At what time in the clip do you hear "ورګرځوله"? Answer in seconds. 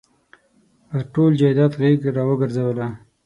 2.27-2.87